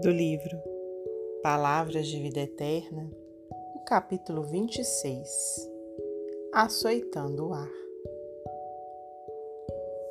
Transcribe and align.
do 0.00 0.10
livro 0.10 0.58
Palavras 1.42 2.06
de 2.08 2.18
Vida 2.20 2.40
Eterna, 2.40 3.08
o 3.76 3.84
capítulo 3.84 4.42
26 4.42 5.70
Açoitando 6.52 7.48
o 7.48 7.54
Ar. 7.54 7.70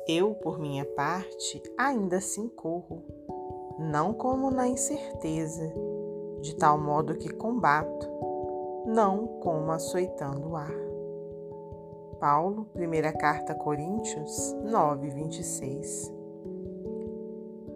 Eu, 0.08 0.34
por 0.36 0.58
minha 0.58 0.84
parte, 0.84 1.62
ainda 1.76 2.16
assim 2.16 2.48
corro, 2.48 3.04
não 3.78 4.14
como 4.14 4.50
na 4.50 4.66
incerteza, 4.66 5.72
de 6.40 6.56
tal 6.56 6.78
modo 6.78 7.16
que 7.16 7.28
combato, 7.28 8.08
não 8.86 9.26
como 9.40 9.70
açoitando 9.70 10.50
o 10.50 10.56
ar. 10.56 10.74
Paulo, 12.18 12.66
primeira 12.72 13.12
carta 13.12 13.52
a 13.52 13.56
Coríntios 13.56 14.54
9, 14.64 15.10
26 15.10 16.13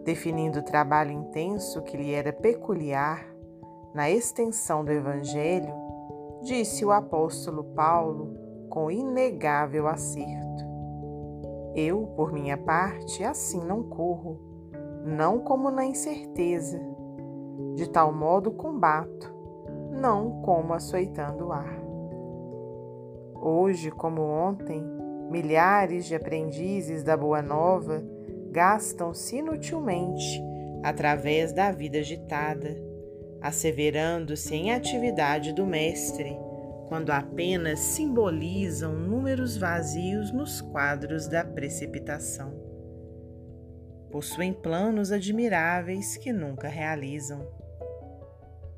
definindo 0.09 0.57
o 0.57 0.63
trabalho 0.63 1.11
intenso 1.11 1.83
que 1.83 1.95
lhe 1.95 2.15
era 2.15 2.33
peculiar 2.33 3.23
na 3.93 4.09
extensão 4.09 4.83
do 4.83 4.91
Evangelho, 4.91 5.71
disse 6.41 6.83
o 6.83 6.91
apóstolo 6.91 7.63
Paulo 7.75 8.33
com 8.71 8.89
inegável 8.89 9.87
acerto: 9.87 10.63
Eu, 11.75 12.07
por 12.15 12.33
minha 12.33 12.57
parte, 12.57 13.23
assim 13.23 13.63
não 13.63 13.83
corro, 13.83 14.39
não 15.05 15.41
como 15.41 15.69
na 15.69 15.85
incerteza, 15.85 16.81
de 17.75 17.87
tal 17.87 18.11
modo 18.11 18.49
combato, 18.49 19.31
não 19.91 20.41
como 20.41 20.73
açoitando 20.73 21.49
o 21.49 21.51
ar. 21.51 21.79
Hoje, 23.35 23.91
como 23.91 24.23
ontem, 24.23 24.83
milhares 25.29 26.05
de 26.05 26.15
aprendizes 26.15 27.03
da 27.03 27.15
Boa 27.15 27.43
Nova 27.43 28.03
gastam-se 28.51 29.37
inutilmente 29.37 30.41
através 30.83 31.53
da 31.53 31.71
vida 31.71 31.99
agitada, 31.99 32.75
asseverando-se 33.41 34.55
em 34.55 34.71
atividade 34.71 35.53
do 35.53 35.65
Mestre, 35.65 36.37
quando 36.87 37.11
apenas 37.11 37.79
simbolizam 37.79 38.93
números 38.93 39.55
vazios 39.57 40.31
nos 40.31 40.61
quadros 40.61 41.27
da 41.27 41.43
precipitação. 41.43 42.51
Possuem 44.11 44.51
planos 44.51 45.11
admiráveis 45.11 46.17
que 46.17 46.33
nunca 46.33 46.67
realizam. 46.67 47.47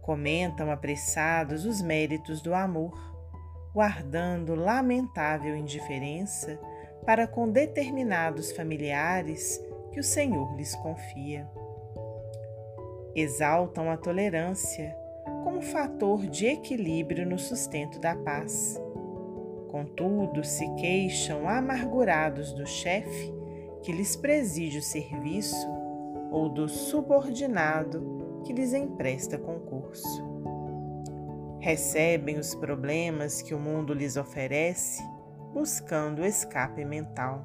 Comentam 0.01 0.69
apressados 0.69 1.63
os 1.63 1.81
méritos 1.81 2.41
do 2.41 2.53
amor, 2.53 2.91
guardando 3.73 4.55
lamentável 4.55 5.55
indiferença 5.55 6.59
para 7.05 7.27
com 7.27 7.49
determinados 7.49 8.51
familiares 8.51 9.59
que 9.91 9.99
o 9.99 10.03
Senhor 10.03 10.55
lhes 10.55 10.75
confia. 10.75 11.49
Exaltam 13.15 13.89
a 13.89 13.97
tolerância 13.97 14.95
como 15.43 15.61
fator 15.61 16.25
de 16.27 16.45
equilíbrio 16.45 17.25
no 17.25 17.37
sustento 17.37 17.99
da 17.99 18.15
paz. 18.15 18.81
Contudo, 19.69 20.43
se 20.43 20.67
queixam 20.75 21.47
amargurados 21.49 22.53
do 22.53 22.65
chefe 22.65 23.33
que 23.81 23.91
lhes 23.91 24.15
preside 24.15 24.77
o 24.77 24.81
serviço 24.81 25.67
ou 26.31 26.47
do 26.47 26.69
subordinado 26.69 28.41
que 28.45 28.53
lhes 28.53 28.73
empresta 28.73 29.37
concurso. 29.37 30.29
Recebem 31.59 32.37
os 32.37 32.55
problemas 32.55 33.41
que 33.41 33.53
o 33.53 33.59
mundo 33.59 33.93
lhes 33.93 34.17
oferece 34.17 35.03
buscando 35.53 36.25
escape 36.25 36.83
mental. 36.85 37.43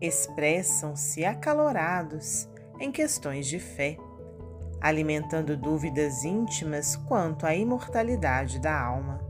Expressam-se 0.00 1.24
acalorados 1.24 2.48
em 2.78 2.92
questões 2.92 3.46
de 3.46 3.58
fé, 3.58 3.96
alimentando 4.80 5.56
dúvidas 5.56 6.24
íntimas 6.24 6.94
quanto 6.94 7.46
à 7.46 7.54
imortalidade 7.54 8.60
da 8.60 8.80
alma. 8.80 9.20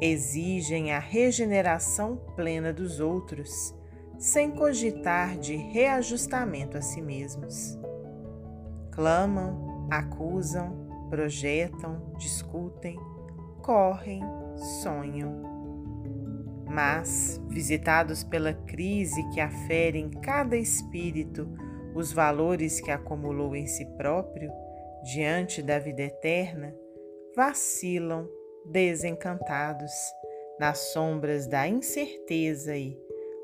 Exigem 0.00 0.92
a 0.92 0.98
regeneração 0.98 2.16
plena 2.36 2.72
dos 2.72 3.00
outros, 3.00 3.74
sem 4.18 4.50
cogitar 4.50 5.38
de 5.38 5.56
reajustamento 5.56 6.76
a 6.76 6.82
si 6.82 7.00
mesmos. 7.00 7.78
Clamam, 8.90 9.88
acusam, 9.90 10.86
projetam, 11.08 12.12
discutem, 12.18 12.98
correm, 13.62 14.22
sonham. 14.56 15.42
Mas, 16.66 17.40
visitados 17.48 18.24
pela 18.24 18.52
crise 18.52 19.22
que 19.30 19.40
afere 19.40 19.98
em 19.98 20.10
cada 20.10 20.56
espírito 20.56 21.48
os 21.94 22.12
valores 22.12 22.80
que 22.80 22.90
acumulou 22.90 23.54
em 23.54 23.66
si 23.66 23.84
próprio, 23.96 24.50
diante 25.04 25.62
da 25.62 25.78
vida 25.78 26.02
eterna, 26.02 26.74
vacilam 27.36 28.28
desencantados 28.64 29.92
nas 30.58 30.78
sombras 30.92 31.46
da 31.46 31.68
incerteza 31.68 32.76
e, 32.76 32.98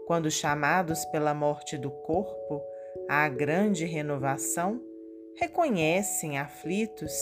quando 0.07 0.31
chamados 0.31 1.05
pela 1.07 1.35
morte 1.35 1.77
do 1.77 1.91
corpo 1.91 2.63
à 3.09 3.29
grande 3.29 3.85
renovação, 3.85 4.81
reconhecem 5.37 6.39
aflitos 6.39 7.13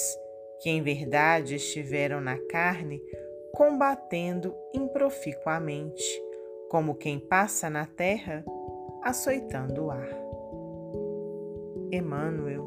que 0.60 0.70
em 0.70 0.82
verdade 0.82 1.56
estiveram 1.56 2.20
na 2.20 2.38
carne 2.48 3.00
combatendo 3.58 4.54
improficuamente, 4.72 6.04
como 6.70 6.94
quem 6.94 7.18
passa 7.18 7.68
na 7.68 7.84
terra 7.84 8.44
açoitando 9.02 9.86
o 9.86 9.90
ar. 9.90 10.08
Emmanuel, 11.90 12.64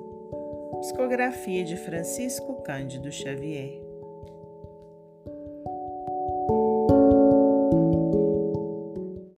psicografia 0.81 1.63
de 1.63 1.78
Francisco 1.78 2.62
Cândido 2.63 3.09
Xavier. 3.09 3.91